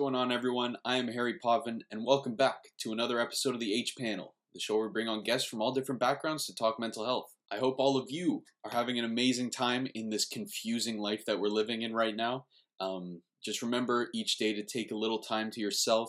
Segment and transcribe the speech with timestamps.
[0.00, 0.78] going on, everyone?
[0.82, 4.58] I am Harry Povin, and welcome back to another episode of the H Panel, the
[4.58, 7.34] show where we bring on guests from all different backgrounds to talk mental health.
[7.52, 11.38] I hope all of you are having an amazing time in this confusing life that
[11.38, 12.46] we're living in right now.
[12.80, 16.08] Um, just remember each day to take a little time to yourself,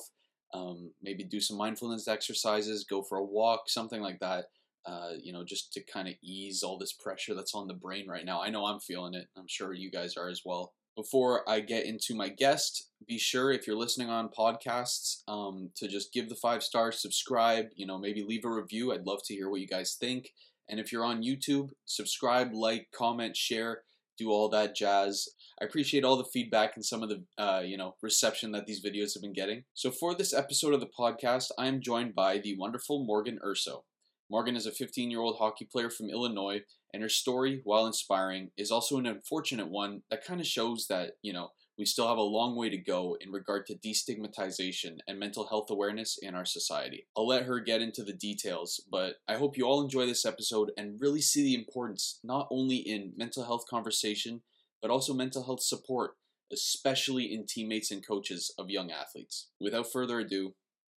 [0.54, 4.46] um, maybe do some mindfulness exercises, go for a walk, something like that.
[4.86, 8.08] Uh, you know, just to kind of ease all this pressure that's on the brain
[8.08, 8.42] right now.
[8.42, 9.28] I know I'm feeling it.
[9.38, 13.52] I'm sure you guys are as well before I get into my guest, be sure
[13.52, 17.98] if you're listening on podcasts um, to just give the five stars, subscribe, you know,
[17.98, 18.92] maybe leave a review.
[18.92, 20.30] I'd love to hear what you guys think.
[20.70, 23.84] And if you're on YouTube, subscribe, like, comment, share,
[24.18, 25.28] do all that jazz.
[25.62, 28.84] I appreciate all the feedback and some of the, uh, you know, reception that these
[28.84, 29.64] videos have been getting.
[29.74, 33.84] So for this episode of the podcast, I am joined by the wonderful Morgan Urso.
[34.32, 36.62] Morgan is a 15 year old hockey player from Illinois,
[36.94, 41.18] and her story, while inspiring, is also an unfortunate one that kind of shows that,
[41.22, 45.20] you know, we still have a long way to go in regard to destigmatization and
[45.20, 47.08] mental health awareness in our society.
[47.18, 50.72] I'll let her get into the details, but I hope you all enjoy this episode
[50.78, 54.44] and really see the importance not only in mental health conversation,
[54.82, 56.12] but also mental health support,
[56.54, 59.50] especially in teammates and coaches of young athletes.
[59.60, 60.54] Without further ado,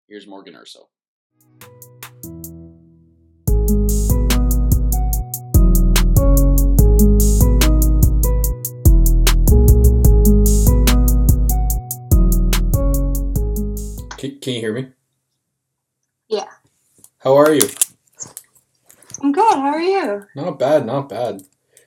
[0.07, 0.89] here's Morgan Urso.
[14.43, 14.89] Can, you hear me?
[16.27, 16.49] Yeah.
[17.19, 17.65] How are you?
[19.21, 19.53] I'm good.
[19.55, 20.25] How are you?
[20.35, 21.43] Not bad, not bad.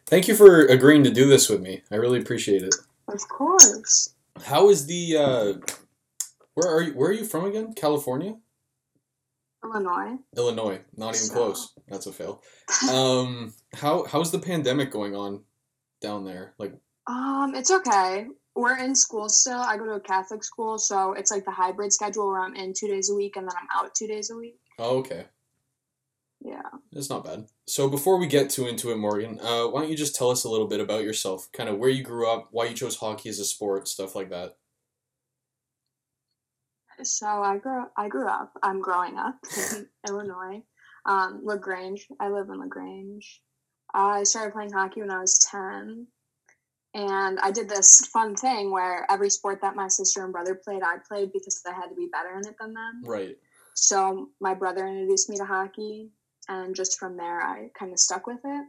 [0.07, 1.83] Thank you for agreeing to do this with me.
[1.91, 2.75] I really appreciate it.
[3.09, 4.15] Of course.
[4.43, 5.53] How is the uh
[6.55, 7.75] where are you where are you from again?
[7.75, 8.37] California?
[9.63, 10.17] Illinois.
[10.35, 10.81] Illinois.
[10.97, 11.75] Not even So- close.
[11.89, 12.43] That's a fail.
[12.91, 15.43] Um how how's the pandemic going on
[16.01, 16.55] down there?
[16.59, 16.73] Like
[17.07, 18.29] Um, it's okay.
[18.57, 19.61] We're in school still.
[19.61, 22.73] I go to a Catholic school, so it's like the hybrid schedule where I'm in
[22.73, 24.59] two days a week and then I'm out two days a week.
[24.79, 25.27] oh okay.
[26.41, 26.63] Yeah.
[26.93, 27.47] It's not bad.
[27.67, 30.45] So before we get too into it, Morgan, uh, why don't you just tell us
[30.45, 33.29] a little bit about yourself, kind of where you grew up, why you chose hockey
[33.29, 34.57] as a sport, stuff like that.
[37.03, 38.53] So I grew I grew up.
[38.63, 39.37] I'm growing up
[39.75, 40.63] in Illinois.
[41.05, 42.07] Um, La Grange.
[42.21, 43.43] I live in La Grange.
[43.93, 46.07] I started playing hockey when I was ten.
[46.97, 50.83] And I did this fun thing where every sport that my sister and brother played,
[50.83, 53.03] I played because I had to be better in it than them.
[53.05, 53.37] Right.
[53.75, 56.09] So my brother introduced me to hockey,
[56.49, 58.67] and just from there, I kind of stuck with it.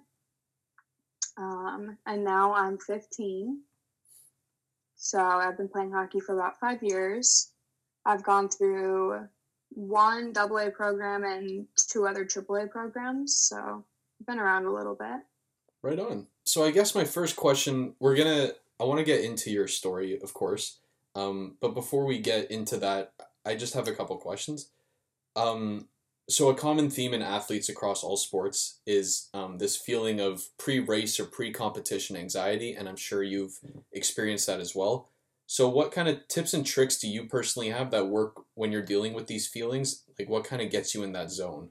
[1.37, 3.61] Um, and now I'm 15.
[4.97, 7.53] So I've been playing hockey for about five years.
[8.05, 9.25] I've gone through
[9.69, 13.37] one double A program and two other triple A programs.
[13.37, 13.85] So
[14.19, 15.21] I've been around a little bit.
[15.81, 16.27] Right on.
[16.47, 20.18] So I guess my first question, we're gonna, I want to get into your story,
[20.22, 20.80] of course.
[21.13, 23.12] Um, but before we get into that,
[23.46, 24.69] I just have a couple questions.
[25.35, 25.90] Um,
[26.30, 31.19] so a common theme in athletes across all sports is um, this feeling of pre-race
[31.19, 33.59] or pre-competition anxiety, and I'm sure you've
[33.91, 35.09] experienced that as well.
[35.47, 38.81] So what kind of tips and tricks do you personally have that work when you're
[38.81, 40.03] dealing with these feelings?
[40.18, 41.69] Like what kind of gets you in that zone?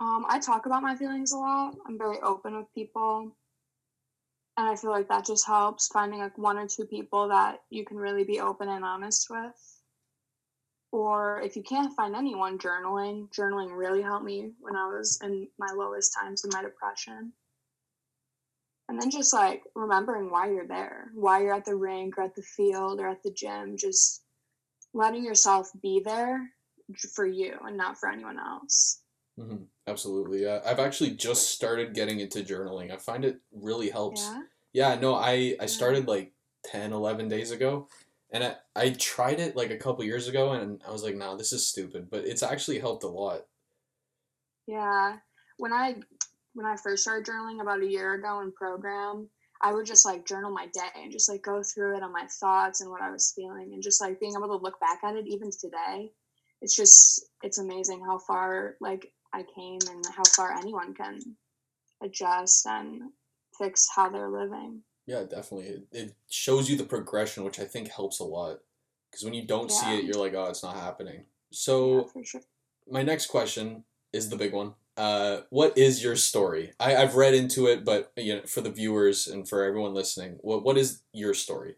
[0.00, 1.76] Um, I talk about my feelings a lot.
[1.86, 3.36] I'm very open with people.
[4.56, 7.84] And I feel like that just helps finding like one or two people that you
[7.84, 9.80] can really be open and honest with.
[10.90, 13.28] Or if you can't find anyone, journaling.
[13.30, 17.32] Journaling really helped me when I was in my lowest times in my depression.
[18.88, 22.34] And then just like remembering why you're there, why you're at the rink or at
[22.34, 24.22] the field or at the gym, just
[24.92, 26.50] letting yourself be there
[27.14, 28.99] for you and not for anyone else.
[29.40, 29.56] Hmm
[29.86, 30.42] Absolutely.
[30.44, 30.60] Yeah.
[30.64, 32.92] I've actually just started getting into journaling.
[32.92, 34.22] I find it really helps.
[34.22, 34.42] Yeah.
[34.72, 36.32] Yeah, no, I I started like
[36.66, 37.88] 10, 11 days ago.
[38.32, 41.34] And I, I tried it like a couple years ago and I was like, nah,
[41.34, 42.08] this is stupid.
[42.08, 43.46] But it's actually helped a lot.
[44.68, 45.16] Yeah.
[45.56, 45.96] When I
[46.54, 49.28] when I first started journaling about a year ago in program,
[49.60, 52.26] I would just like journal my day and just like go through it on my
[52.40, 55.16] thoughts and what I was feeling and just like being able to look back at
[55.16, 56.12] it even today.
[56.62, 61.20] It's just it's amazing how far like I came and how far anyone can
[62.02, 63.02] adjust and
[63.56, 64.82] fix how they're living.
[65.06, 65.66] Yeah, definitely.
[65.66, 68.60] It, it shows you the progression, which I think helps a lot.
[69.10, 71.16] Because when you don't see it, you're like, oh, it's not happening.
[71.16, 72.42] Yeah, So, for sure.
[72.88, 74.74] my next question is the big one.
[74.96, 76.72] Uh, what is your story?
[76.78, 80.38] I, I've read into it, but you know, for the viewers and for everyone listening,
[80.42, 81.76] what what is your story?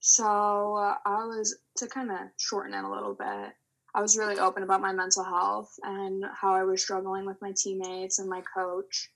[0.00, 3.52] So uh, I was to kind of shorten it a little bit.
[3.94, 7.52] I was really open about my mental health and how I was struggling with my
[7.56, 9.10] teammates and my coach,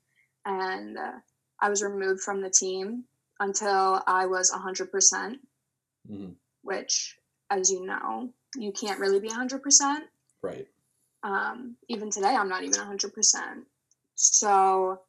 [0.45, 1.13] and uh,
[1.59, 3.05] I was removed from the team
[3.39, 5.39] until I was hundred percent.
[6.09, 6.35] Mhm.
[6.61, 7.17] which,
[7.49, 10.09] as you know, you can't really be 100%.
[10.41, 10.67] Right.
[11.23, 13.65] Um, even today, I'm not even 100%.
[14.15, 15.01] So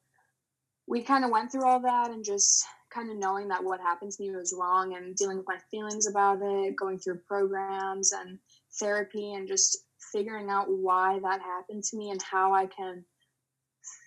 [0.86, 4.12] we kind of went through all that and just kind of knowing that what happened
[4.12, 8.38] to me was wrong and dealing with my feelings about it, going through programs and
[8.80, 9.78] therapy and just
[10.12, 13.04] figuring out why that happened to me and how I can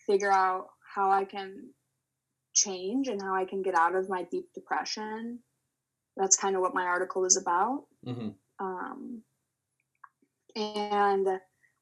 [0.08, 1.70] figure out how I can
[2.54, 5.40] change and how I can get out of my deep depression.
[6.18, 7.86] That's kind of what my article is about.
[8.06, 8.30] Mm-hmm.
[8.60, 9.22] Um,
[10.56, 11.28] and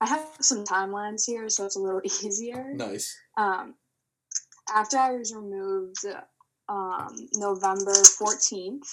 [0.02, 2.74] I have some timelines here, so it's a little easier.
[2.76, 3.18] Nice.
[3.38, 3.76] Um,
[4.74, 6.06] after I was removed
[6.68, 8.88] um, November 14th,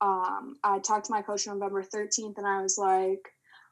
[0.00, 3.20] um, I talked to my coach November 13th and I was like,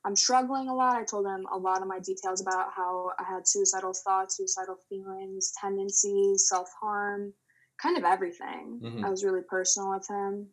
[0.05, 0.97] I'm struggling a lot.
[0.97, 4.77] I told him a lot of my details about how I had suicidal thoughts, suicidal
[4.89, 7.33] feelings, tendencies, self harm,
[7.81, 8.81] kind of everything.
[8.83, 9.05] Mhm.
[9.05, 10.49] I was really personal with him.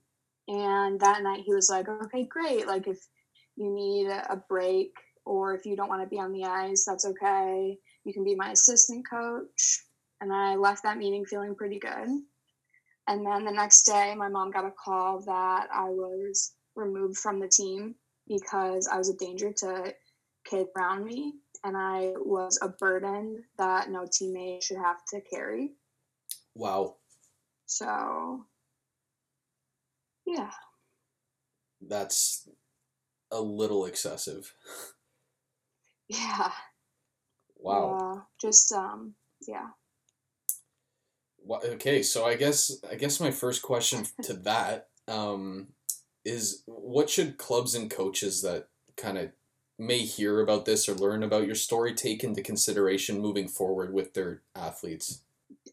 [0.47, 2.67] And that night he was like, okay, great.
[2.67, 2.99] Like, if
[3.55, 4.93] you need a break
[5.25, 7.77] or if you don't want to be on the ice, that's okay.
[8.03, 9.85] You can be my assistant coach.
[10.21, 12.07] And I left that meeting feeling pretty good.
[13.09, 17.39] And then the next day, my mom got a call that I was removed from
[17.39, 17.95] the team
[18.27, 19.95] because I was a danger to
[20.45, 21.33] kids around me
[21.63, 25.71] and I was a burden that no teammate should have to carry.
[26.53, 26.97] Wow.
[27.65, 28.45] So,
[30.27, 30.51] yeah.
[31.81, 32.47] That's
[33.31, 34.53] a little excessive.
[36.07, 36.51] Yeah.
[37.57, 37.97] Wow.
[37.99, 38.21] Yeah.
[38.39, 39.15] Just, um,
[39.47, 39.69] yeah.
[41.49, 45.67] Okay, so I guess I guess my first question to that um,
[46.23, 49.31] is what should clubs and coaches that kind of
[49.77, 54.13] may hear about this or learn about your story take into consideration moving forward with
[54.13, 55.21] their athletes?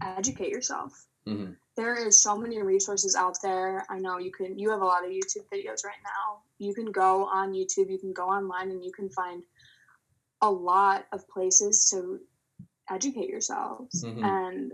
[0.00, 1.06] Educate yourself.
[1.26, 3.84] hmm there is so many resources out there.
[3.90, 6.40] I know you can you have a lot of YouTube videos right now.
[6.58, 9.42] You can go on YouTube, you can go online and you can find
[10.40, 12.18] a lot of places to
[12.90, 14.02] educate yourselves.
[14.02, 14.24] Mhm.
[14.24, 14.72] And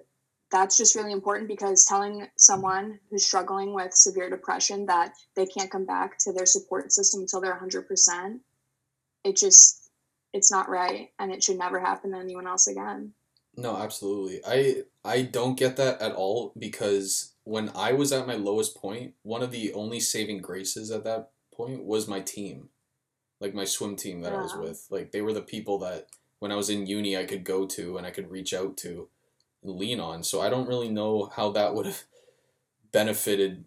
[0.52, 5.70] that's just really important because telling someone who's struggling with severe depression that they can't
[5.70, 8.38] come back to their support system until they're 100%,
[9.24, 9.90] it just
[10.34, 13.12] it's not right and it should never happen to anyone else again.
[13.56, 14.40] No, absolutely.
[14.46, 19.14] I I don't get that at all because when I was at my lowest point,
[19.22, 22.68] one of the only saving graces at that point was my team.
[23.40, 24.86] Like my swim team that I was with.
[24.88, 26.06] Like they were the people that
[26.38, 29.08] when I was in uni I could go to and I could reach out to
[29.62, 30.22] lean on.
[30.22, 32.02] So I don't really know how that would have
[32.92, 33.64] benefited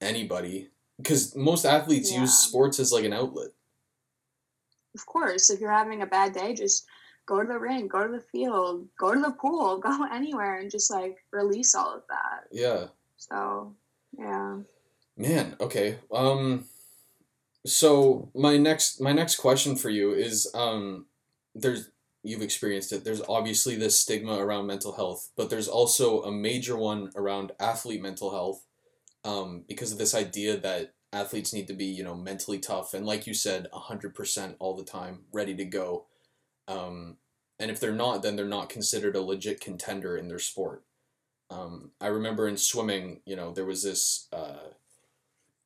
[0.00, 2.20] anybody because most athletes Yeah.
[2.20, 3.50] use sports as like an outlet.
[4.94, 6.84] of course, if you're having a bad day, just
[7.24, 10.70] go to the ring, go to the field, go to the pool, go anywhere and
[10.70, 12.44] just like release all of that.
[12.50, 12.88] Yeah.
[13.16, 13.74] So,
[14.18, 14.58] yeah.
[15.16, 15.98] Man, okay.
[16.12, 16.66] Um
[17.64, 21.06] so my next my next question for you is um
[21.54, 21.90] there's
[22.22, 23.04] you've experienced it.
[23.04, 28.02] There's obviously this stigma around mental health, but there's also a major one around athlete
[28.02, 28.64] mental health
[29.24, 33.06] um because of this idea that athletes need to be, you know, mentally tough and
[33.06, 36.06] like you said 100% all the time, ready to go.
[36.68, 37.18] Um
[37.58, 40.82] and if they're not, then they're not considered a legit contender in their sport.
[41.48, 44.70] Um, I remember in swimming, you know, there was this, uh,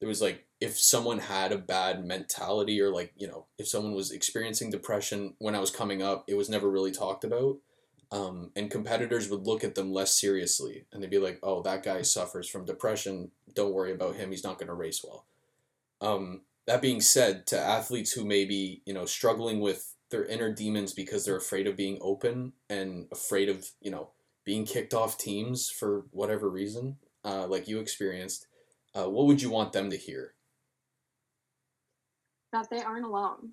[0.07, 3.93] there was like, if someone had a bad mentality or like, you know, if someone
[3.93, 7.57] was experiencing depression when I was coming up, it was never really talked about.
[8.13, 11.83] Um, and competitors would look at them less seriously and they'd be like, oh, that
[11.83, 13.33] guy suffers from depression.
[13.53, 14.31] Don't worry about him.
[14.31, 15.27] He's not going to race well.
[16.01, 20.53] Um, that being said, to athletes who may be, you know, struggling with their inner
[20.53, 24.11] demons because they're afraid of being open and afraid of, you know,
[24.45, 28.47] being kicked off teams for whatever reason, uh, like you experienced,
[28.97, 30.35] uh, what would you want them to hear?
[32.53, 33.51] That they aren't alone.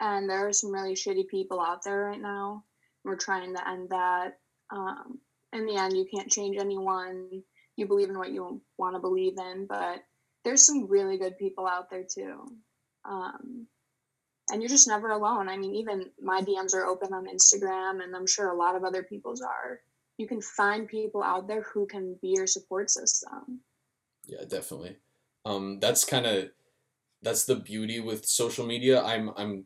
[0.00, 2.64] And there are some really shitty people out there right now.
[3.04, 4.38] We're trying to end that.
[4.70, 5.18] Um,
[5.52, 7.42] in the end, you can't change anyone.
[7.76, 10.02] You believe in what you want to believe in, but
[10.44, 12.44] there's some really good people out there too.
[13.04, 13.66] Um,
[14.50, 15.48] and you're just never alone.
[15.48, 18.84] I mean, even my DMs are open on Instagram, and I'm sure a lot of
[18.84, 19.80] other people's are.
[20.16, 23.60] You can find people out there who can be your support system.
[24.28, 24.98] Yeah, definitely.
[25.44, 26.50] Um, that's kind of
[27.22, 29.02] that's the beauty with social media.
[29.02, 29.64] I'm I'm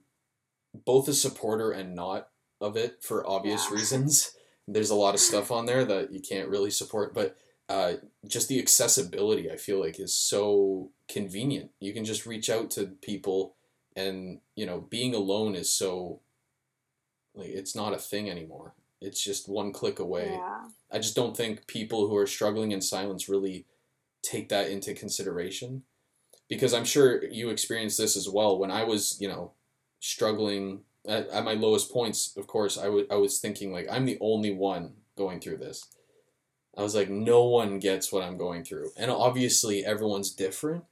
[0.86, 2.28] both a supporter and not
[2.60, 3.76] of it for obvious Yeah.
[3.76, 4.32] reasons.
[4.68, 7.36] There's a lot of stuff on there that you can't really support, but
[7.68, 7.94] uh,
[8.26, 11.72] just the accessibility I feel like is so convenient.
[11.80, 13.56] You can just reach out to people,
[13.96, 16.20] and you know, being alone is so
[17.34, 18.74] like it's not a thing anymore.
[19.00, 20.30] It's just one click away.
[20.32, 20.68] Yeah.
[20.92, 23.66] I just don't think people who are struggling in silence really
[24.22, 25.82] take that into consideration
[26.48, 29.52] because I'm sure you experienced this as well when I was, you know,
[30.00, 32.34] struggling at, at my lowest points.
[32.36, 35.86] Of course, I was I was thinking like I'm the only one going through this.
[36.76, 40.84] I was like, no one gets what I'm going through, and obviously everyone's different,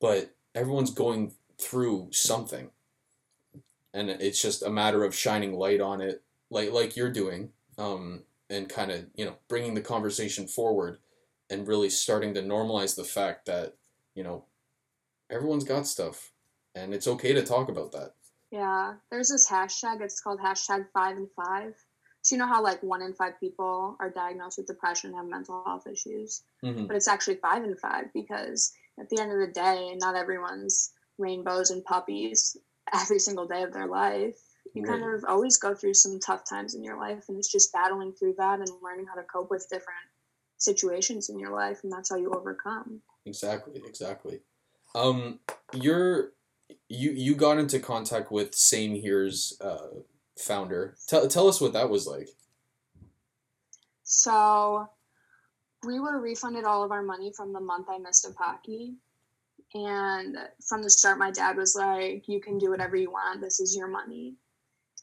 [0.00, 2.70] but everyone's going through something,
[3.94, 8.22] and it's just a matter of shining light on it, like like you're doing, um,
[8.48, 10.98] and kind of you know bringing the conversation forward,
[11.50, 13.74] and really starting to normalize the fact that
[14.14, 14.44] you know
[15.30, 16.32] everyone's got stuff,
[16.74, 18.14] and it's okay to talk about that.
[18.50, 20.00] Yeah, there's this hashtag.
[20.00, 21.74] It's called hashtag five and five.
[22.22, 25.26] So you know how like one in five people are diagnosed with depression and have
[25.26, 26.86] mental health issues, Mm-hmm.
[26.86, 30.92] but it's actually five and five because at the end of the day, not everyone's
[31.18, 32.56] rainbows and puppies
[32.92, 34.36] every single day of their life.
[34.74, 37.72] You kind of always go through some tough times in your life, and it's just
[37.72, 39.98] battling through that and learning how to cope with different
[40.60, 43.00] situations in your life, and that's how you overcome.
[43.26, 44.40] Exactly, exactly.
[44.94, 45.40] Um,
[45.74, 46.32] you're
[46.88, 50.00] you you got into contact with Same Here's uh,
[50.38, 50.96] founder.
[51.08, 52.28] Tell tell us what that was like.
[54.04, 54.88] So
[55.86, 58.94] we were refunded all of our money from the month I missed of hockey.
[59.72, 60.36] And
[60.68, 63.40] from the start, my dad was like, You can do whatever you want.
[63.40, 64.34] This is your money.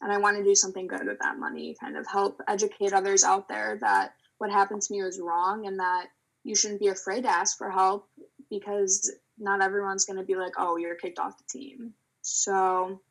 [0.01, 3.23] And I want to do something good with that money, kind of help educate others
[3.23, 6.07] out there that what happened to me was wrong and that
[6.43, 8.07] you shouldn't be afraid to ask for help
[8.49, 11.93] because not everyone's going to be like, Oh, you're kicked off the team.
[12.21, 13.01] So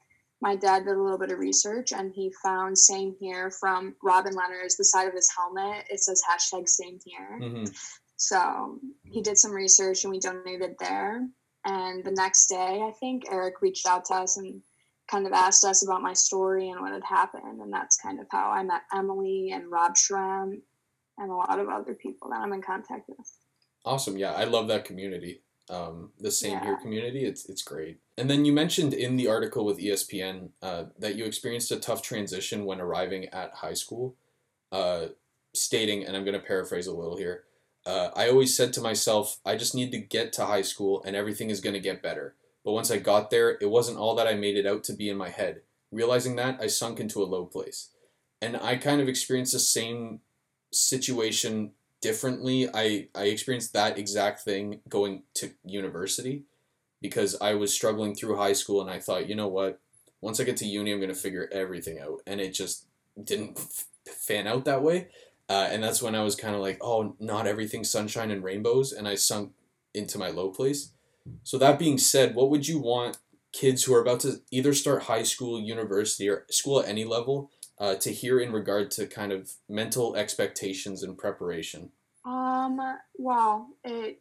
[0.41, 4.35] my dad did a little bit of research and he found same here from Robin
[4.35, 5.87] Lehner's the side of his helmet.
[5.91, 7.39] It says hashtag same here.
[7.41, 7.65] Mm-hmm.
[8.17, 11.27] So he did some research and we donated there.
[11.65, 14.63] And the next day, I think Eric reached out to us and
[15.09, 17.61] kind of asked us about my story and what had happened.
[17.61, 20.61] And that's kind of how I met Emily and Rob Shrem
[21.19, 23.39] and a lot of other people that I'm in contact with.
[23.85, 24.17] Awesome.
[24.17, 25.43] Yeah, I love that community.
[25.69, 27.25] Um, the Same Here community.
[27.25, 27.99] It's it's great.
[28.17, 32.03] And then you mentioned in the article with ESPN uh, that you experienced a tough
[32.03, 34.17] transition when arriving at high school,
[34.71, 35.07] uh,
[35.55, 37.45] stating, and I'm going to paraphrase a little here.
[37.85, 41.15] Uh, I always said to myself, I just need to get to high school and
[41.15, 42.35] everything is going to get better.
[42.65, 45.09] But once I got there, it wasn't all that I made it out to be
[45.09, 45.61] in my head.
[45.93, 47.91] Realizing that, I sunk into a low place.
[48.43, 50.21] And I kind of experienced the same
[50.77, 52.69] situation differently.
[52.73, 56.45] I, I experienced that exact thing going to university
[57.01, 59.81] because I was struggling through high school and I thought, you know what?
[60.21, 62.21] Once I get to uni, I'm going to figure everything out.
[62.27, 62.87] And it just
[63.23, 63.59] didn't
[64.07, 65.09] fan out that way.
[65.49, 68.93] Uh, and that's when I was kind of like, oh, not everything's sunshine and rainbows.
[68.93, 69.53] And I sunk
[69.95, 70.93] into my low place.
[71.43, 73.19] So, that being said, what would you want
[73.53, 77.51] kids who are about to either start high school, university, or school at any level
[77.79, 81.91] uh, to hear in regard to kind of mental expectations and preparation?
[82.25, 82.81] Um,
[83.19, 84.21] well, it,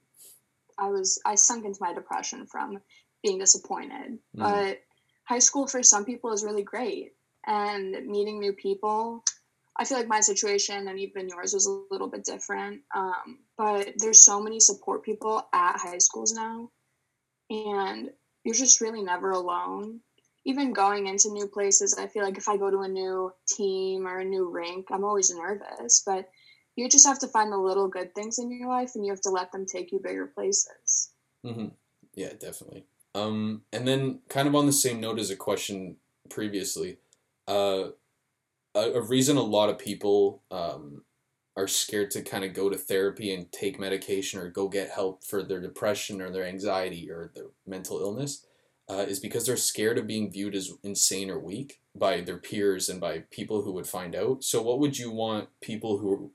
[0.77, 2.79] I was, I sunk into my depression from
[3.23, 4.19] being disappointed.
[4.35, 4.39] Mhm.
[4.39, 4.81] But
[5.23, 7.13] high school for some people is really great.
[7.47, 9.23] And meeting new people,
[9.75, 12.81] I feel like my situation and even yours was a little bit different.
[12.93, 16.71] Um, but there's so many support people at high schools now.
[17.49, 18.11] And
[18.43, 20.01] you're just really never alone.
[20.45, 24.07] Even going into new places, I feel like if I go to a new team
[24.07, 26.03] or a new rink, I'm always nervous.
[26.05, 26.29] But
[26.75, 29.21] you just have to find the little good things in your life and you have
[29.21, 31.11] to let them take you bigger places.
[31.43, 31.67] hmm
[32.13, 32.85] Yeah, definitely.
[33.15, 35.95] Um, and then kind of on the same note as a question
[36.29, 36.97] previously,
[37.47, 37.89] uh,
[38.75, 41.03] a, a reason a lot of people um,
[41.55, 45.23] are scared to kind of go to therapy and take medication or go get help
[45.23, 48.45] for their depression or their anxiety or their mental illness
[48.89, 52.89] uh, is because they're scared of being viewed as insane or weak by their peers
[52.89, 54.43] and by people who would find out.
[54.43, 56.31] So, what would you want people who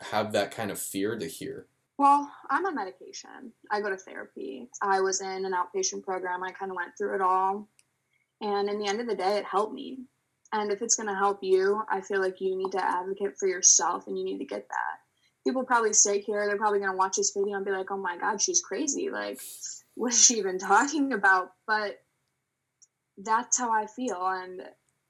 [0.00, 1.66] have that kind of fear to hear?
[1.96, 3.52] Well, I'm on medication.
[3.70, 4.68] I go to therapy.
[4.82, 6.42] I was in an outpatient program.
[6.42, 7.68] I kind of went through it all.
[8.40, 10.00] And in the end of the day, it helped me.
[10.52, 13.48] And if it's going to help you, I feel like you need to advocate for
[13.48, 14.98] yourself and you need to get that.
[15.46, 16.46] People probably stay here.
[16.46, 19.10] They're probably going to watch this video and be like, oh my God, she's crazy.
[19.10, 19.38] Like,
[19.94, 21.52] what is she even talking about?
[21.66, 22.02] But
[23.18, 24.20] that's how I feel.
[24.20, 24.62] And,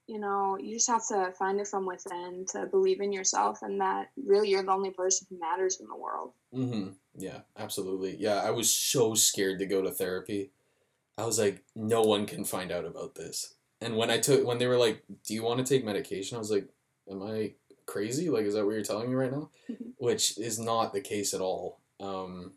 [0.07, 3.81] you know, you just have to find it from within to believe in yourself and
[3.81, 6.33] that really you're the only person who matters in the world.
[6.55, 6.91] Mm-hmm.
[7.17, 8.17] Yeah, absolutely.
[8.17, 10.51] Yeah, I was so scared to go to therapy.
[11.17, 13.55] I was like, no one can find out about this.
[13.85, 16.39] And when I took, when they were like, "Do you want to take medication?" I
[16.39, 16.67] was like,
[17.11, 17.53] "Am I
[17.85, 18.31] crazy?
[18.31, 19.51] Like, is that what you're telling me right now?"
[19.99, 21.81] Which is not the case at all.
[22.01, 22.53] Um,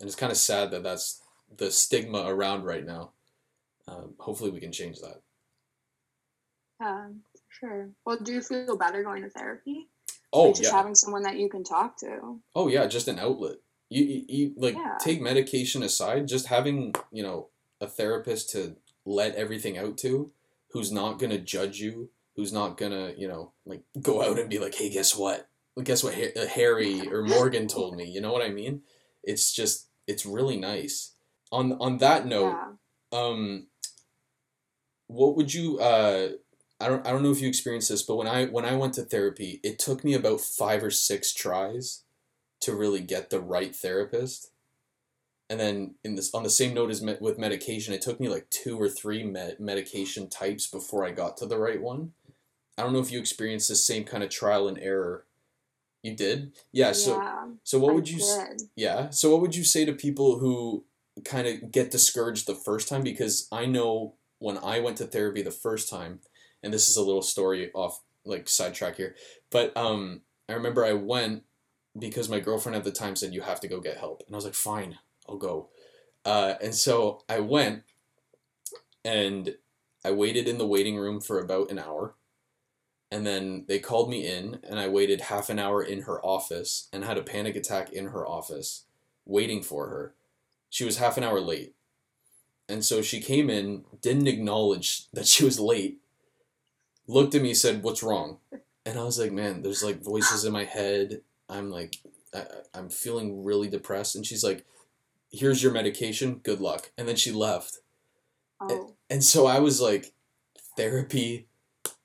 [0.00, 1.20] and it's kind of sad that that's
[1.56, 3.12] the stigma around right now.
[3.86, 5.22] Um, hopefully, we can change that.
[6.80, 7.08] Yeah,
[7.48, 7.90] sure.
[8.04, 9.88] Well, do you feel better going to therapy?
[10.32, 10.76] Oh Like just yeah.
[10.76, 12.38] having someone that you can talk to.
[12.54, 13.56] Oh yeah, just an outlet.
[13.88, 14.96] You, you, you like Yeah.
[15.00, 17.48] take medication aside, just having you know
[17.80, 18.76] a therapist to
[19.06, 20.30] let everything out to,
[20.72, 24.58] who's not gonna judge you, who's not gonna you know like go out and be
[24.58, 25.48] like, hey, guess what?
[25.82, 26.14] Guess what?
[26.14, 28.04] Harry or Morgan told me.
[28.04, 28.82] You know what I mean?
[29.24, 31.14] It's just it's really nice.
[31.50, 32.56] On on that note,
[33.12, 33.18] yeah.
[33.18, 33.66] um
[35.06, 36.28] what would you uh
[36.80, 38.94] I don't I don't know if you experienced this, but when I when I went
[38.94, 42.04] to therapy, it took me about 5 or 6 tries
[42.60, 44.50] to really get the right therapist.
[45.50, 48.28] And then in this on the same note as med- with medication, it took me
[48.28, 52.12] like 2 or 3 med- medication types before I got to the right one.
[52.76, 55.24] I don't know if you experienced the same kind of trial and error.
[56.02, 56.52] You did?
[56.70, 58.62] Yeah, so yeah, so what I would you did.
[58.76, 59.10] yeah.
[59.10, 60.84] So what would you say to people who
[61.24, 63.02] kind of get discouraged the first time?
[63.02, 66.20] Because I know when I went to therapy the first time,
[66.62, 69.14] and this is a little story off like sidetrack here,
[69.50, 71.44] but um, I remember I went
[71.98, 74.36] because my girlfriend at the time said you have to go get help, and I
[74.36, 74.98] was like, fine,
[75.28, 75.68] I'll go.
[76.24, 77.84] Uh, and so I went,
[79.04, 79.56] and
[80.04, 82.14] I waited in the waiting room for about an hour.
[83.10, 86.88] And then they called me in, and I waited half an hour in her office
[86.92, 88.84] and had a panic attack in her office
[89.24, 90.14] waiting for her.
[90.70, 91.74] She was half an hour late.
[92.68, 96.00] And so she came in, didn't acknowledge that she was late,
[97.06, 98.38] looked at me, said, What's wrong?
[98.84, 101.22] And I was like, Man, there's like voices in my head.
[101.48, 101.96] I'm like,
[102.34, 102.44] I,
[102.74, 104.16] I'm feeling really depressed.
[104.16, 104.66] And she's like,
[105.30, 106.40] Here's your medication.
[106.42, 106.90] Good luck.
[106.98, 107.78] And then she left.
[108.60, 110.12] Oh, And so I was like,
[110.76, 111.48] Therapy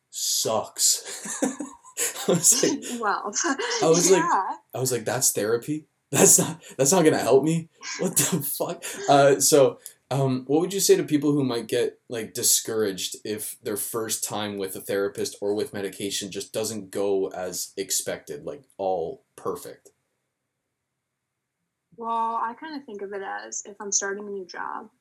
[0.10, 1.40] sucks.
[1.44, 3.22] I was like, well,
[3.84, 4.50] I was like- yeah.
[4.74, 5.88] I was like, that's therapy.
[6.14, 7.70] That's not that's not gonna help me.
[8.00, 8.84] What the fuck?
[9.10, 9.80] Uh, so,
[10.12, 14.24] um, what would you say to people who might get like discouraged if their first
[14.24, 19.90] time with a therapist or with medication just doesn't go as expected, like all perfect?
[21.98, 24.92] Well, I kind of think of it as if I'm starting a new job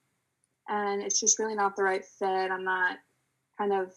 [0.70, 2.96] and it's just really not the right fit, I'm not
[3.58, 3.92] kind of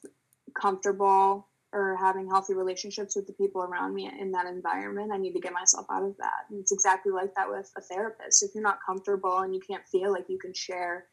[0.53, 5.33] comfortable or having healthy relationships with the people around me in that environment, I need
[5.33, 6.45] to get myself out of that.
[6.49, 8.43] And it's exactly like that with a therapist.
[8.43, 11.05] If you're not comfortable and you can't feel like you can share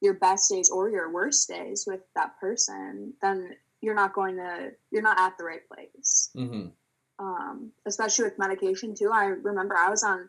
[0.00, 3.50] your best days or your worst days with that person, then
[3.80, 6.68] you're not going to, you're not at the right place Mm-hmm.
[7.24, 9.10] um, especially with medication too.
[9.12, 10.28] I remember I was on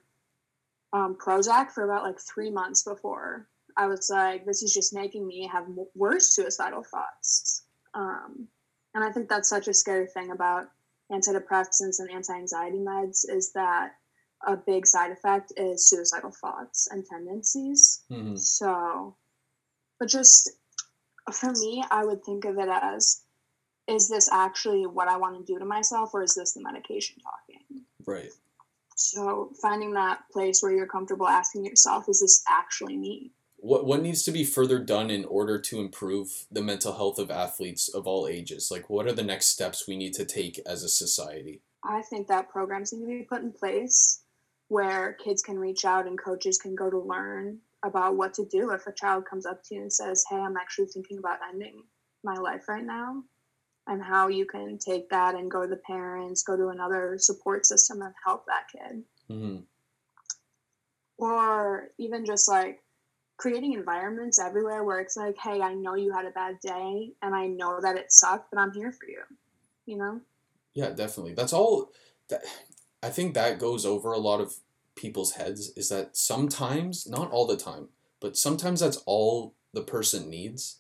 [0.94, 3.48] um, Prozac for about like three months before
[3.78, 7.64] I was like, this is just making me have worse suicidal thoughts.
[7.94, 8.48] Um,
[9.00, 10.66] and I think that's such a scary thing about
[11.10, 13.94] antidepressants and anti-anxiety meds is that
[14.46, 18.02] a big side effect is suicidal thoughts and tendencies.
[18.12, 18.36] Mm-hmm.
[18.36, 19.16] So,
[20.00, 20.52] but just
[21.32, 23.22] for me, I would think of it as
[23.88, 27.16] is this actually what I want to do to myself or is this the medication
[27.24, 27.86] talking?
[28.06, 28.32] Right.
[28.98, 33.32] So, finding that place where you're comfortable asking yourself, is this actually me?
[33.62, 37.30] What what needs to be further done in order to improve the mental health of
[37.30, 38.70] athletes of all ages?
[38.72, 41.62] Like, what are the next steps we need to take as a society?
[41.84, 44.22] I think that programs need to be put in place
[44.70, 48.72] where kids can reach out and coaches can go to learn about what to do
[48.72, 51.84] if a child comes up to you and says, Hey, I'm actually thinking about ending
[52.24, 53.24] my life right now.
[53.88, 57.66] And how you can take that and go to the parents, go to another support
[57.66, 59.04] system and help that kid.
[59.32, 59.58] Mm-hmm.
[61.18, 62.84] Or even just like
[63.40, 67.34] creating environments everywhere where it's like, Hey, I know you had a bad day and
[67.34, 69.22] I know that it sucked, but I'm here for you.
[69.86, 70.22] You know?
[70.74, 71.34] Yeah, definitely.
[71.34, 71.92] That's all.
[72.28, 72.44] That
[73.02, 74.56] I think that goes over a lot of
[74.96, 77.88] people's heads is that sometimes, not all the time,
[78.20, 80.80] but sometimes that's all the person needs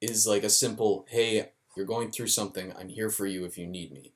[0.00, 2.72] is like a simple, "Hey, you're going through something.
[2.78, 4.12] I'm here for you if you need me."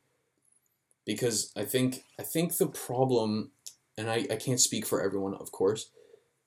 [1.06, 3.52] Because I think I think the problem,
[3.96, 5.90] and I, I can't speak for everyone, of course,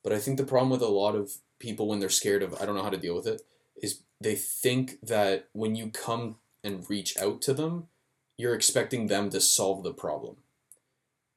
[0.03, 2.65] but I think the problem with a lot of people when they're scared of I
[2.65, 3.41] don't know how to deal with it
[3.81, 7.87] is they think that when you come and reach out to them,
[8.37, 10.37] you're expecting them to solve the problem.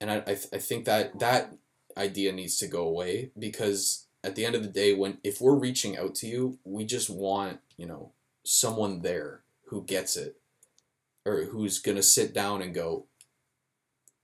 [0.01, 1.55] And I, I, th- I think that that
[1.97, 5.55] idea needs to go away because at the end of the day, when if we're
[5.55, 8.13] reaching out to you, we just want, you know,
[8.45, 10.37] someone there who gets it
[11.25, 13.07] or who's going to sit down and go,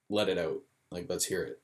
[0.09, 0.63] let it out.
[0.91, 1.61] Like, let's hear it.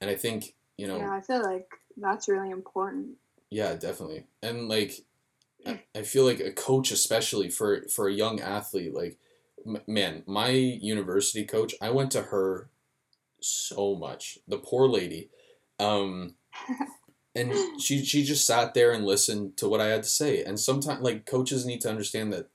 [0.00, 3.16] And I think, you know, Yeah, I feel like that's really important.
[3.50, 4.24] yeah, definitely.
[4.42, 5.04] And like,
[5.66, 9.18] I, I feel like a coach, especially for for a young athlete, like,
[9.66, 12.70] m- man, my university coach, I went to her
[13.40, 14.38] so much.
[14.48, 15.30] The poor lady,
[15.78, 16.34] um,
[17.34, 20.42] and she she just sat there and listened to what I had to say.
[20.44, 22.48] And sometimes, like, coaches need to understand that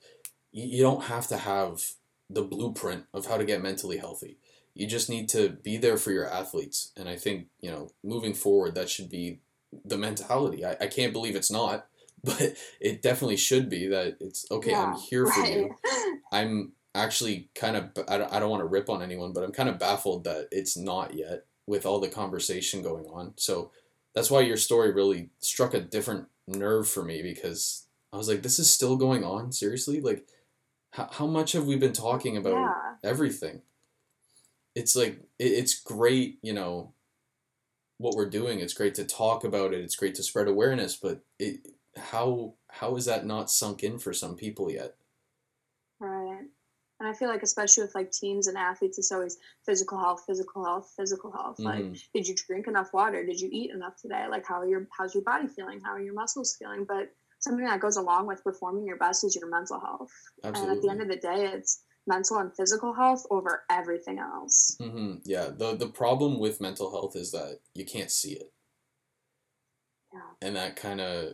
[0.51, 1.93] you, you don't have to have
[2.29, 4.38] the blueprint of how to get mentally healthy.
[4.75, 6.91] You just need to be there for your athletes.
[6.97, 9.39] And I think, you know, moving forward, that should be
[9.86, 10.65] the mentality.
[10.65, 11.88] I, I can't believe it's not,
[12.23, 15.75] but it definitely should be that it's okay, yeah, I'm here for you.
[16.31, 19.51] I'm actually kind of, I don't, I don't want to rip on anyone, but I'm
[19.51, 23.33] kind of baffled that it's not yet with all the conversation going on.
[23.38, 23.71] So
[24.15, 28.43] that's why your story really struck a different nerve for me because I was like,
[28.43, 29.51] this is still going on?
[29.51, 30.01] Seriously?
[30.01, 30.27] Like,
[30.91, 33.09] how, how much have we been talking about yeah.
[33.09, 33.62] everything?
[34.75, 36.93] It's like, it, it's great, you know,
[37.97, 38.59] what we're doing.
[38.59, 39.81] It's great to talk about it.
[39.81, 44.13] It's great to spread awareness, but it, how, how is that not sunk in for
[44.13, 44.95] some people yet?
[45.99, 46.45] Right.
[46.99, 50.63] And I feel like, especially with like teams and athletes, it's always physical health, physical
[50.63, 51.57] health, physical health.
[51.57, 51.89] Mm-hmm.
[51.89, 53.25] Like, did you drink enough water?
[53.25, 54.25] Did you eat enough today?
[54.29, 55.81] Like, how are your how's your body feeling?
[55.81, 56.86] How are your muscles feeling?
[56.88, 60.12] But something that goes along with performing your best is your mental health.
[60.45, 60.69] Absolutely.
[60.69, 64.77] And at the end of the day, it's mental and physical health over everything else.
[64.81, 65.15] Mm-hmm.
[65.23, 65.49] Yeah.
[65.55, 68.51] the The problem with mental health is that you can't see it.
[70.13, 70.47] Yeah.
[70.47, 71.33] And that kind of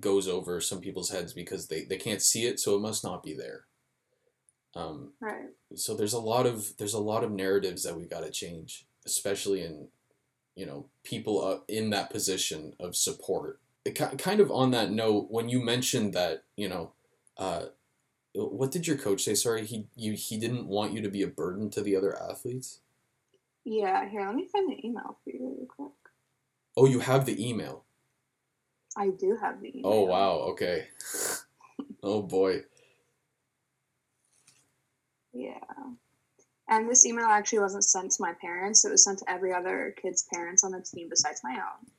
[0.00, 3.22] goes over some people's heads because they, they can't see it, so it must not
[3.22, 3.64] be there.
[4.74, 5.48] Um, right.
[5.74, 8.86] So there's a lot of there's a lot of narratives that we got to change,
[9.06, 9.88] especially in
[10.54, 13.60] you know people in that position of support.
[13.84, 16.92] It, kind of on that note, when you mentioned that you know,
[17.38, 17.66] uh,
[18.34, 19.34] what did your coach say?
[19.34, 22.80] Sorry, he you he didn't want you to be a burden to the other athletes.
[23.64, 25.92] Yeah, here, let me find the email for you really quick.
[26.76, 27.84] Oh, you have the email.
[28.96, 29.92] I do have the email.
[29.92, 30.88] Oh wow, okay.
[32.02, 32.62] oh boy.
[35.32, 35.58] Yeah.
[36.68, 38.84] And this email actually wasn't sent to my parents.
[38.84, 41.90] It was sent to every other kid's parents on the team besides my own.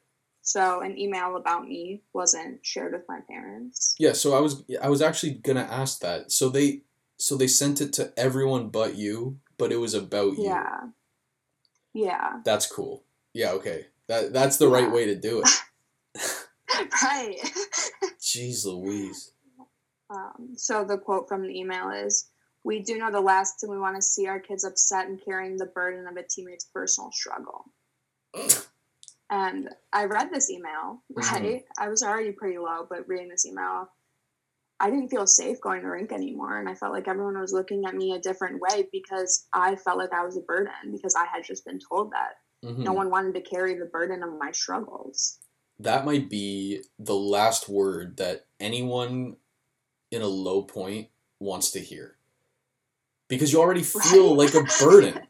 [0.49, 3.93] So an email about me wasn't shared with my parents.
[3.99, 6.31] Yeah, so I was I was actually gonna ask that.
[6.31, 6.81] So they
[7.17, 10.45] so they sent it to everyone but you, but it was about you.
[10.45, 10.79] Yeah.
[11.93, 12.39] Yeah.
[12.43, 13.03] That's cool.
[13.31, 13.85] Yeah, okay.
[14.07, 14.73] That that's the yeah.
[14.73, 15.49] right way to do it.
[17.03, 17.37] right.
[18.19, 19.33] Jeez Louise.
[20.09, 22.27] Um, so the quote from the email is
[22.63, 25.57] we do know the last thing we want to see our kids upset and carrying
[25.57, 27.65] the burden of a teammate's personal struggle.
[29.29, 31.19] and I read this email, mm-hmm.
[31.19, 31.43] right?
[31.43, 31.83] Mm-hmm.
[31.83, 33.89] I was already pretty low, but reading this email,
[34.79, 36.59] I didn't feel safe going to rink anymore.
[36.59, 39.97] And I felt like everyone was looking at me a different way because I felt
[39.97, 42.67] like I was a burden because I had just been told that.
[42.67, 42.83] Mm-hmm.
[42.83, 45.39] No one wanted to carry the burden of my struggles.
[45.79, 49.37] That might be the last word that anyone
[50.11, 52.17] in a low point wants to hear
[53.29, 54.53] because you already feel right.
[54.53, 55.21] like a burden.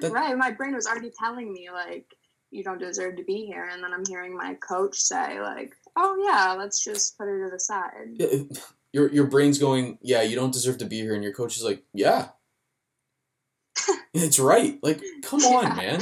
[0.00, 0.36] That, right.
[0.36, 2.06] My brain was already telling me like
[2.52, 6.22] you don't deserve to be here, and then I'm hearing my coach say like, "Oh
[6.26, 8.20] yeah, let's just put her to the side."
[8.92, 11.64] Your your brain's going, "Yeah, you don't deserve to be here," and your coach is
[11.64, 12.28] like, "Yeah,
[14.14, 15.74] it's right." Like, come on, yeah.
[15.74, 16.00] man.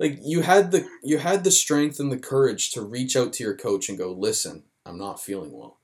[0.00, 3.44] Like you had the you had the strength and the courage to reach out to
[3.44, 5.78] your coach and go, "Listen, I'm not feeling well."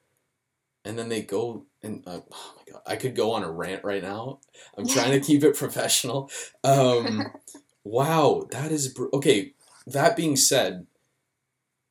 [0.89, 3.85] and then they go and uh, oh my god, I could go on a rant
[3.85, 4.41] right now.
[4.77, 6.31] I'm trying to keep it professional.
[6.65, 7.27] Um,
[7.85, 9.53] wow, that is br- okay.
[9.89, 10.87] That being said,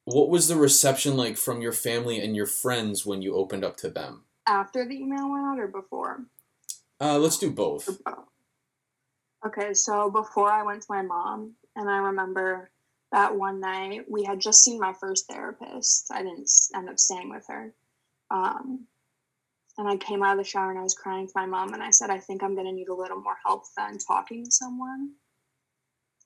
[0.06, 3.76] what was the reception like from your family and your friends when you opened up
[3.78, 4.26] to them?
[4.46, 6.26] After the email went out or before?
[7.02, 8.00] Uh, let's do both.
[9.46, 12.70] Okay, so before I went to my mom, and I remember
[13.12, 16.12] that one night we had just seen my first therapist.
[16.12, 17.74] I didn't end up staying with her.
[18.30, 18.86] Um,
[19.80, 21.82] and I came out of the shower and I was crying to my mom and
[21.82, 24.52] I said, I think I'm going to need a little more help than talking to
[24.52, 25.14] someone.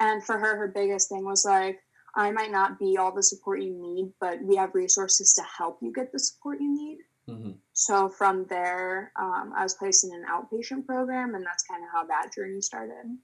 [0.01, 1.79] And for her, her biggest thing was like,
[2.15, 5.77] I might not be all the support you need, but we have resources to help
[5.81, 6.97] you get the support you need.
[7.29, 7.51] Mm-hmm.
[7.73, 11.89] So from there, um, I was placed in an outpatient program, and that's kind of
[11.93, 13.15] how that journey started.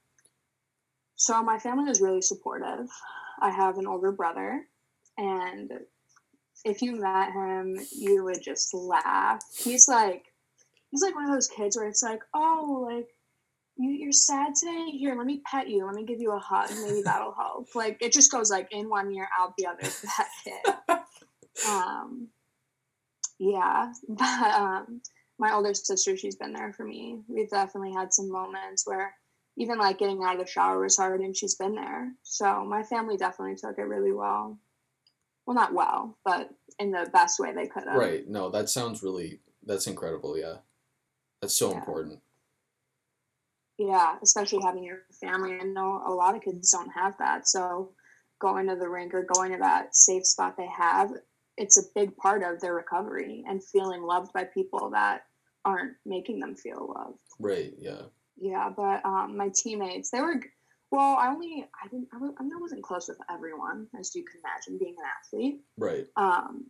[1.15, 2.87] So my family was really supportive.
[3.41, 4.61] I have an older brother,
[5.17, 5.71] and
[6.63, 9.41] if you met him, you would just laugh.
[9.57, 10.25] He's like,
[10.91, 13.07] he's like one of those kids where it's like, oh, like
[13.77, 14.91] you, you're sad today.
[14.91, 15.85] Here, let me pet you.
[15.85, 16.69] Let me give you a hug.
[16.81, 17.67] Maybe that'll help.
[17.75, 21.69] Like it just goes like in one ear, out the other for that kid.
[21.69, 22.27] um,
[23.39, 25.01] yeah, but um,
[25.39, 27.19] my older sister, she's been there for me.
[27.27, 29.13] We've definitely had some moments where
[29.57, 32.11] even like getting out of the shower was hard, and she's been there.
[32.23, 34.59] So my family definitely took it really well
[35.47, 39.01] well not well but in the best way they could have right no that sounds
[39.01, 40.57] really that's incredible yeah
[41.41, 41.77] that's so yeah.
[41.77, 42.19] important
[43.77, 47.91] yeah especially having your family i know a lot of kids don't have that so
[48.39, 51.11] going to the rink or going to that safe spot they have
[51.57, 55.21] it's a big part of their recovery and feeling loved by people that
[55.65, 58.01] aren't making them feel loved right yeah
[58.39, 60.39] Yeah, but um, my teammates, they were
[60.91, 61.17] well.
[61.19, 64.77] I only I didn't I, was, I, wasn't close with everyone, as you can imagine,
[64.79, 65.61] being an athlete.
[65.77, 66.05] Right.
[66.15, 66.65] Um,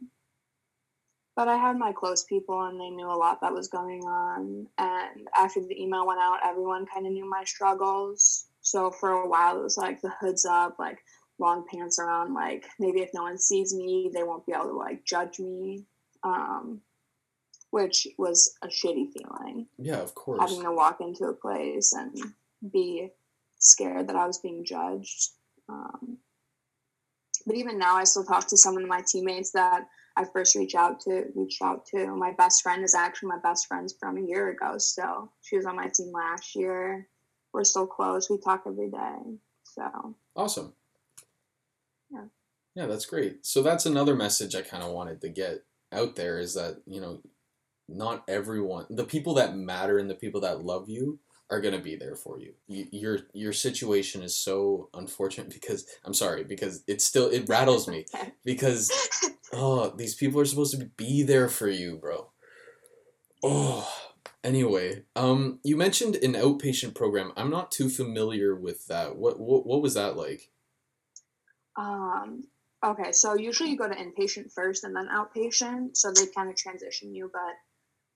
[1.37, 4.65] but I had my close people, and they knew a lot that was going on.
[4.79, 8.47] And after the email went out, everyone kind of knew my struggles.
[8.61, 10.97] So for a while, it was like the hoods up, like
[11.37, 12.33] long pants around.
[12.33, 15.85] Like maybe if no one sees me, they won't be able to like judge me.
[16.23, 16.81] Um,
[17.69, 19.67] which was a shitty feeling.
[19.77, 20.39] Yeah, of course.
[20.41, 22.17] Having to walk into a place and
[22.71, 23.09] be
[23.59, 25.33] scared that I was being judged.
[25.69, 26.17] Um,
[27.45, 29.85] but even now, I still talk to some of my teammates that
[30.17, 31.25] I first reached out to.
[31.35, 32.07] Reached out to.
[32.15, 34.77] My best friend is actually my best friend from a year ago.
[34.79, 37.07] So she was on my team last year.
[37.53, 38.29] We're still close.
[38.29, 39.37] We talk every day.
[39.63, 40.73] So awesome.
[42.09, 42.25] Yeah.
[42.73, 43.45] Yeah, that's great.
[43.45, 46.99] So that's another message I kind of wanted to get out there is that you
[46.99, 47.21] know
[47.87, 51.81] not everyone the people that matter and the people that love you are going to
[51.81, 52.53] be there for you.
[52.67, 52.87] you.
[52.91, 58.05] your your situation is so unfortunate because i'm sorry because it still it rattles me
[58.45, 58.91] because
[59.53, 62.29] oh these people are supposed to be there for you bro
[63.43, 63.91] oh
[64.43, 69.65] anyway um you mentioned an outpatient program i'm not too familiar with that what what,
[69.65, 70.49] what was that like
[71.77, 72.43] um
[72.85, 76.55] okay so usually you go to inpatient first and then outpatient so they kind of
[76.55, 77.55] transition you but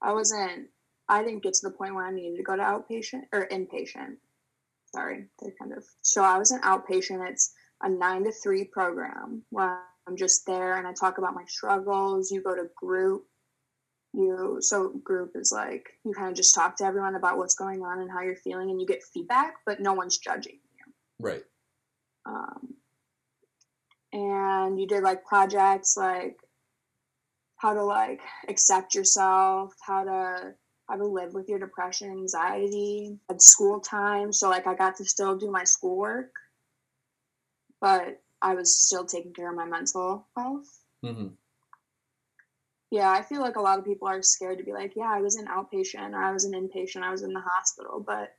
[0.02, 0.68] I wasn't.
[1.08, 4.16] I didn't get to the point where I needed to go to outpatient or inpatient.
[4.94, 5.84] Sorry, they kind of.
[6.02, 7.28] So I was an outpatient.
[7.28, 11.44] It's a nine to three program where I'm just there and I talk about my
[11.46, 12.30] struggles.
[12.30, 13.24] You go to group.
[14.14, 17.82] You so group is like you kind of just talk to everyone about what's going
[17.82, 20.92] on and how you're feeling, and you get feedback, but no one's judging you.
[21.18, 21.42] Right.
[22.26, 22.74] Um,
[24.12, 26.36] and you did like projects like
[27.56, 30.54] how to like accept yourself, how to
[30.88, 34.32] how to live with your depression, anxiety, at school time.
[34.32, 36.32] So like I got to still do my schoolwork,
[37.80, 40.84] but I was still taking care of my mental health.
[41.04, 41.28] Mm-hmm.
[42.90, 45.22] Yeah, I feel like a lot of people are scared to be like, yeah, I
[45.22, 48.04] was an outpatient or I was an inpatient, I was in the hospital.
[48.06, 48.34] But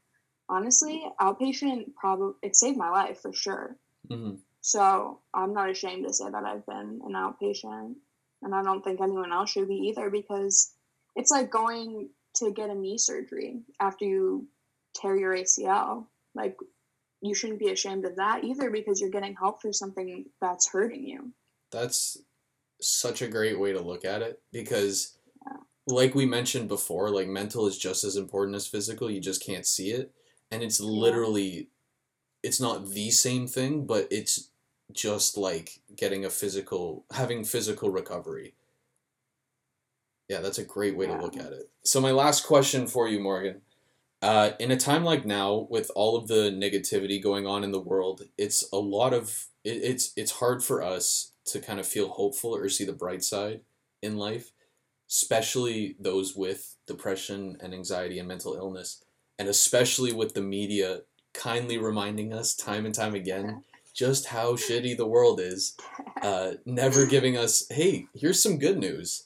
[0.48, 3.78] honestly, outpatient probably it saved my life for sure.
[4.10, 4.36] Mm-hmm.
[4.62, 7.96] So I'm not ashamed to say that I've been an outpatient
[8.44, 10.74] and I don't think anyone else should be either because
[11.16, 14.48] it's like going to get a knee surgery after you
[14.96, 16.06] tear your ACL.
[16.36, 16.58] Like
[17.24, 21.08] you shouldn't be ashamed of that either because you're getting help for something that's hurting
[21.08, 21.32] you.
[21.72, 22.18] That's
[22.82, 25.58] such a great way to look at it because yeah.
[25.88, 29.10] like we mentioned before, like mental is just as important as physical.
[29.10, 30.12] You just can't see it.
[30.52, 31.70] And it's literally
[32.44, 34.50] it's not the same thing, but it's
[34.92, 38.54] just like getting a physical having physical recovery
[40.30, 41.18] yeah that's a great way yeah.
[41.18, 43.62] to look at it so my last question for you morgan
[44.24, 47.80] uh, in a time like now with all of the negativity going on in the
[47.80, 52.10] world it's a lot of it, it's it's hard for us to kind of feel
[52.10, 53.62] hopeful or see the bright side
[54.02, 54.52] in life
[55.10, 59.04] especially those with depression and anxiety and mental illness
[59.38, 61.02] and especially with the media
[61.34, 65.78] kindly reminding us time and time again just how shitty the world is,
[66.22, 69.26] uh, never giving us, hey, here's some good news.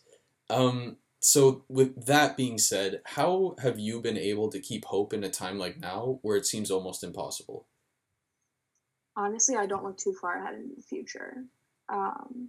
[0.49, 0.97] Um,
[1.27, 5.29] so, with that being said, how have you been able to keep hope in a
[5.29, 7.67] time like now where it seems almost impossible?
[9.17, 11.43] Honestly, I don't look too far ahead in the future.
[11.89, 12.47] Um,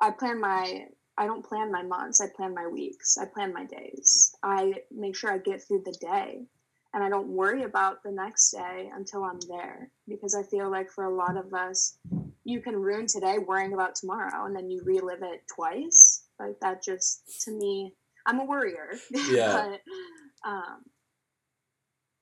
[0.00, 0.86] I plan my
[1.18, 2.18] I don't plan my months.
[2.18, 3.18] I plan my weeks.
[3.18, 4.34] I plan my days.
[4.42, 6.46] I make sure I get through the day
[6.94, 10.90] and I don't worry about the next day until I'm there because I feel like
[10.90, 11.98] for a lot of us,
[12.44, 16.22] you can ruin today worrying about tomorrow and then you relive it twice.
[16.38, 17.94] Like that just to me,
[18.26, 18.90] I'm a worrier.
[19.30, 19.52] Yeah.
[19.52, 20.82] but um,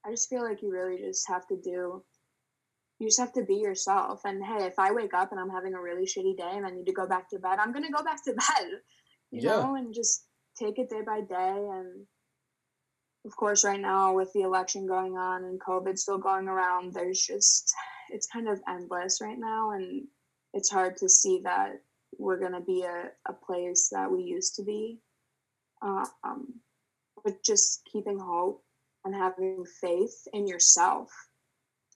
[0.07, 2.05] I just feel like you really just have to do.
[2.99, 4.21] You just have to be yourself.
[4.25, 6.71] And hey, if I wake up and I'm having a really shitty day and I
[6.71, 8.69] need to go back to bed, I'm gonna go back to bed.
[9.31, 9.57] You yeah.
[9.57, 10.27] know, and just
[10.59, 12.07] take it day by day and
[13.25, 17.21] of course, right now with the election going on and COVID still going around, there's
[17.21, 17.73] just,
[18.11, 19.71] it's kind of endless right now.
[19.71, 20.07] And
[20.53, 21.81] it's hard to see that
[22.19, 24.99] we're going to be a, a place that we used to be.
[25.83, 26.61] Um,
[27.25, 28.63] but just keeping hope
[29.05, 31.11] and having faith in yourself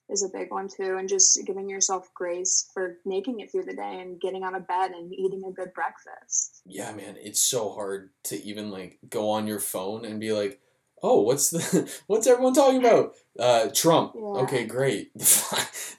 [0.09, 0.97] is a big one too.
[0.97, 4.67] And just giving yourself grace for making it through the day and getting out of
[4.67, 6.61] bed and eating a good breakfast.
[6.65, 10.59] Yeah, man, it's so hard to even like go on your phone and be like,
[11.03, 13.13] oh, what's the what's everyone talking about?
[13.37, 14.13] Uh, Trump.
[14.15, 14.21] Yeah.
[14.21, 15.11] Okay, great.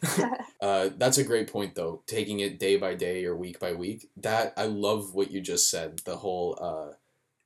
[0.60, 2.02] uh, that's a great point though.
[2.06, 4.08] Taking it day by day or week by week.
[4.16, 6.00] That I love what you just said.
[6.04, 6.94] The whole uh,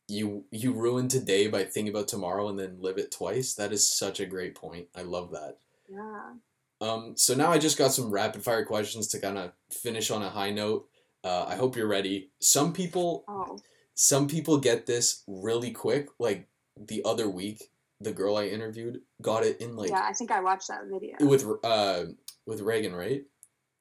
[0.09, 3.55] you you ruin today by thinking about tomorrow and then live it twice.
[3.55, 4.89] That is such a great point.
[4.95, 5.59] I love that.
[5.89, 6.33] Yeah.
[6.81, 10.23] Um, so now I just got some rapid fire questions to kind of finish on
[10.23, 10.87] a high note.
[11.23, 12.31] Uh, I hope you're ready.
[12.41, 13.59] Some people, Oh.
[13.95, 16.09] some people get this really quick.
[16.19, 20.31] Like the other week, the girl I interviewed got it in like yeah, I think
[20.31, 21.17] I watched that video.
[21.21, 22.05] with uh
[22.47, 23.23] with Reagan, right?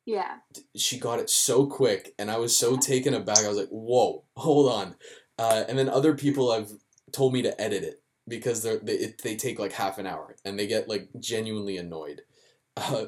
[0.05, 0.37] yeah.
[0.75, 3.39] She got it so quick, and I was so taken aback.
[3.39, 4.95] I was like, "Whoa, hold on!"
[5.39, 6.71] Uh, and then other people have
[7.11, 10.35] told me to edit it because they're, they it, they take like half an hour,
[10.43, 12.21] and they get like genuinely annoyed.
[12.75, 13.05] Uh,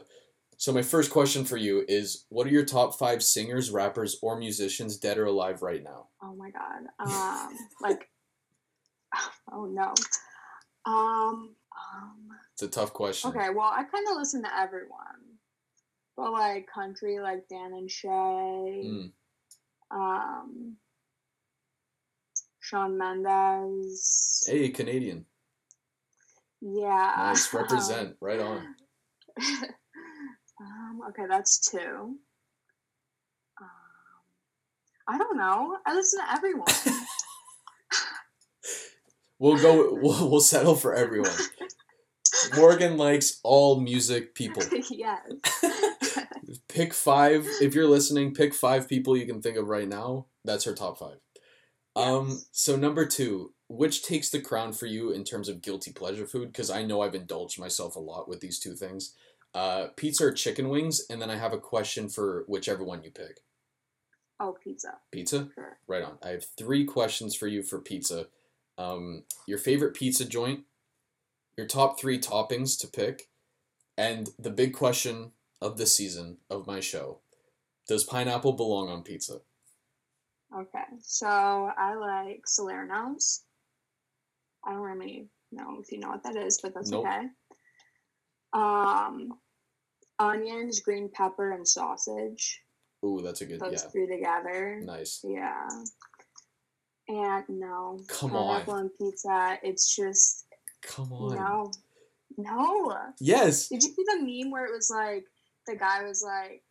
[0.58, 4.38] so my first question for you is: What are your top five singers, rappers, or
[4.38, 6.10] musicians, dead or alive, right now?
[6.22, 6.86] Oh my god.
[7.00, 8.08] Um like
[9.52, 9.94] oh no.
[10.86, 11.56] Um
[11.94, 13.32] um It's a tough question.
[13.32, 15.40] okay, well I kinda listen to everyone.
[16.18, 19.12] But like country like Dan and Shay, Mm,
[19.92, 20.78] um
[22.62, 24.44] Shawn Mendes.
[24.50, 25.26] hey, Canadian,
[26.62, 27.14] Yeah.
[27.18, 28.76] nice represent, right on.
[30.60, 32.18] um, okay, that's two.
[33.62, 33.78] Um,
[35.08, 35.78] I don't know.
[35.86, 36.74] I listen to everyone.
[39.40, 39.96] We'll go.
[40.02, 41.32] We'll, we'll settle for everyone.
[42.56, 44.64] Morgan likes all music people.
[44.90, 45.22] yes.
[46.68, 47.46] Pick five.
[47.62, 50.28] If you're listening, pick five people you can think of right now.
[50.44, 51.18] That's her top five.
[51.96, 52.42] Um.
[52.52, 56.52] So number two, which takes the crown for you in terms of guilty pleasure food?
[56.52, 59.14] Because I know I've indulged myself a lot with these two things.
[59.54, 63.12] Uh, pizza or chicken wings, and then I have a question for whichever one you
[63.12, 63.40] pick.
[64.40, 64.96] Oh, pizza.
[65.12, 65.48] Pizza.
[65.56, 65.78] Sure.
[65.88, 66.18] Right on.
[66.22, 68.28] I have three questions for you for pizza.
[68.78, 70.62] Um, your favorite pizza joint,
[71.58, 73.30] your top three toppings to pick,
[73.98, 77.20] and the big question of the season of my show:
[77.88, 79.40] Does pineapple belong on pizza?
[80.56, 80.84] Okay.
[81.02, 83.44] So I like Salerno's.
[84.64, 87.06] I don't really know if you know what that is, but that's Nope.
[87.06, 87.28] okay.
[88.54, 89.34] Um,
[90.20, 92.62] onions, green pepper, and sausage.
[93.04, 93.60] Ooh, that's a good.
[93.60, 94.82] Those Yeah, three together.
[94.84, 95.22] nice.
[95.24, 95.68] Yeah.
[97.08, 98.00] And no.
[98.08, 98.48] Come on.
[98.54, 99.58] pineapple and pizza.
[99.64, 100.46] It's just
[100.82, 101.36] Come on.
[101.36, 101.72] no.
[102.38, 102.98] No.
[103.20, 103.70] Yes.
[103.70, 105.26] Did you see the meme where it was like
[105.68, 106.64] the guy was like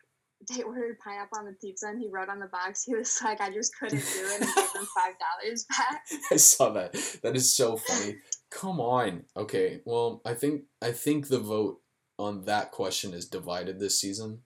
[0.50, 3.40] they ordered pineapple on the pizza and he wrote on the box he was like
[3.40, 6.02] I just couldn't do it and gave them five dollars back.
[6.30, 6.92] I saw that.
[7.22, 8.16] That is so funny.
[8.50, 9.24] Come on.
[9.36, 9.80] Okay.
[9.86, 11.80] Well, I think I think the vote
[12.18, 14.40] on that question is divided this season.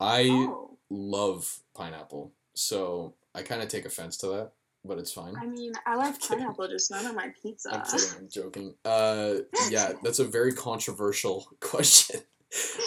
[0.00, 0.78] I Oh.
[0.90, 4.52] love pineapple, so I kind of take offense to that,
[4.88, 5.36] but it's fine.
[5.36, 7.72] I mean, I like pineapple, just not on my pizza.
[7.72, 8.08] I'm kidding.
[8.18, 8.74] I'm joking.
[8.84, 9.34] Uh,
[9.70, 12.22] yeah, that's a very controversial question.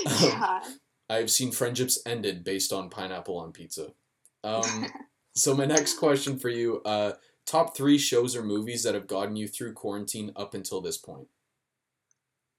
[0.05, 0.59] Um, yeah.
[1.09, 3.93] I've seen friendships ended based on pineapple on pizza.
[4.43, 4.87] Um,
[5.35, 7.13] so my next question for you: uh,
[7.45, 11.27] top three shows or movies that have gotten you through quarantine up until this point.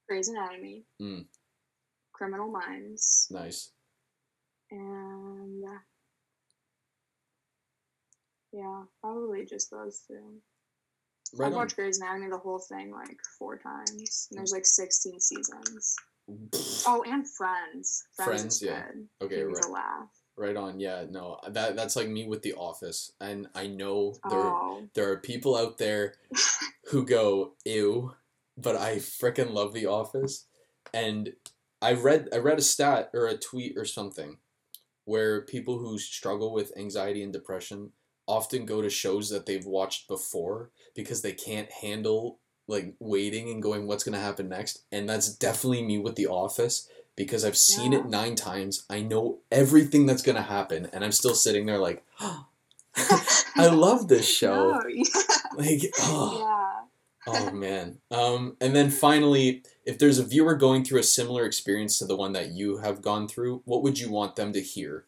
[0.08, 0.84] Grey's Anatomy.
[1.00, 1.26] Mm.
[2.12, 3.26] Criminal Minds.
[3.30, 3.70] Nice.
[4.70, 5.64] And
[8.52, 10.18] yeah, probably just those two.
[11.34, 11.58] Right I've on.
[11.58, 14.28] watched Grey's Anatomy the whole thing like four times.
[14.30, 15.96] And there's like 16 seasons.
[16.30, 16.84] Mm.
[16.86, 18.04] Oh, and Friends.
[18.14, 18.82] Friends, Friends, yeah.
[18.92, 19.08] good.
[19.26, 20.08] Okay, right, laugh.
[20.36, 20.78] right on.
[20.78, 25.10] Yeah, no, that that's like me with The Office, and I know there Oh, there
[25.10, 26.14] are people out there
[26.90, 28.14] who go ew,
[28.56, 30.46] but I frickin' love The Office,
[30.94, 31.32] and
[31.80, 34.36] I read I read a stat or a tweet or something
[35.04, 37.90] where people who struggle with anxiety and depression
[38.26, 43.62] often go to shows that they've watched before because they can't handle like waiting and
[43.62, 47.56] going what's going to happen next and that's definitely me with the office because i've
[47.56, 47.98] seen Yeah.
[47.98, 51.78] it nine times i know everything that's going to happen and i'm still sitting there
[51.78, 52.04] like
[53.56, 55.04] i love this show No, yeah.
[55.56, 56.38] like oh,
[57.26, 57.34] yeah.
[57.34, 61.98] oh man um and then finally if there's a viewer going through a similar experience
[61.98, 65.06] to the one that you have gone through what would you want them to hear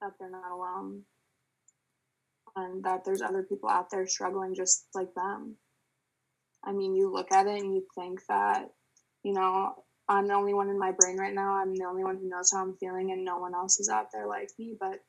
[0.00, 1.02] That they're not alone.
[2.56, 5.56] And that there's other people out there struggling just like them.
[6.64, 8.70] I mean, you look at it and you think that,
[9.22, 9.74] you know,
[10.08, 11.54] I'm the only one in my brain right now.
[11.54, 14.08] I'm the only one who knows how I'm feeling, and no one else is out
[14.12, 14.76] there like me.
[14.78, 15.00] But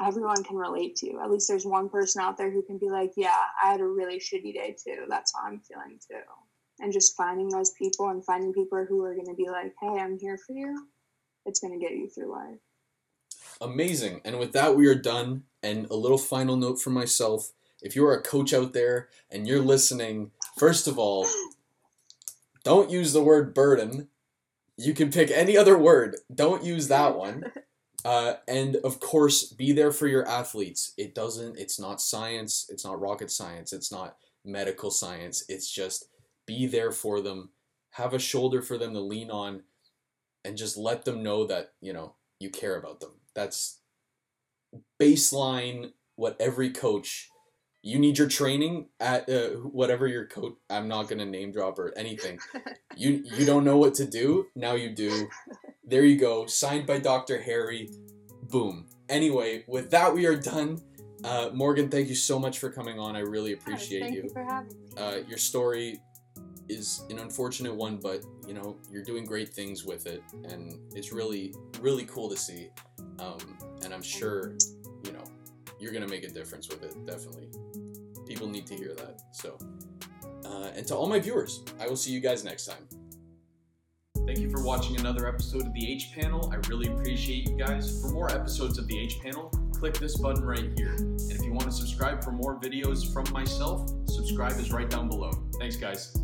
[0.00, 1.20] everyone can relate to you.
[1.20, 3.86] At least there's one person out there who can be like, yeah, I had a
[3.86, 5.04] really shitty day too.
[5.08, 6.20] That's how I'm feeling too.
[6.80, 10.00] And just finding those people and finding people who are going to be like, hey,
[10.00, 10.88] I'm here for you,
[11.46, 12.58] it's going to get you through life.
[13.60, 14.20] Amazing.
[14.24, 15.44] And with that, we are done.
[15.62, 19.46] And a little final note for myself if you are a coach out there and
[19.46, 21.26] you're listening, first of all,
[22.64, 24.08] don't use the word burden.
[24.76, 27.44] You can pick any other word, don't use that one.
[28.04, 30.92] Uh, and of course, be there for your athletes.
[30.98, 35.44] It doesn't, it's not science, it's not rocket science, it's not medical science.
[35.48, 36.08] It's just
[36.46, 37.50] be there for them,
[37.92, 39.62] have a shoulder for them to lean on,
[40.44, 43.12] and just let them know that, you know, you care about them.
[43.34, 43.80] That's
[45.00, 47.30] baseline what every coach
[47.84, 51.78] you need your training at uh, whatever your coach i'm not going to name drop
[51.78, 52.38] or anything.
[52.96, 55.28] You you don't know what to do now you do.
[55.84, 57.90] There you go signed by dr harry.
[58.50, 58.86] Boom.
[59.08, 60.80] Anyway with that we are done.
[61.24, 63.16] Uh, morgan thank you so much for coming on.
[63.16, 64.96] I really appreciate Thank you, you for having me.
[64.96, 66.00] Uh, your story
[66.68, 71.12] is an unfortunate one but you know you're doing great things with it and it's
[71.12, 72.68] really really cool to see
[73.18, 73.38] um,
[73.82, 74.56] and i'm sure
[75.04, 75.24] you know
[75.78, 77.48] you're gonna make a difference with it definitely
[78.26, 79.58] people need to hear that so
[80.46, 82.86] uh, and to all my viewers i will see you guys next time
[84.26, 86.50] Thank you for watching another episode of the H Panel.
[86.50, 88.00] I really appreciate you guys.
[88.00, 90.94] For more episodes of the H Panel, click this button right here.
[90.94, 95.10] And if you want to subscribe for more videos from myself, subscribe is right down
[95.10, 95.30] below.
[95.58, 96.16] Thanks, guys.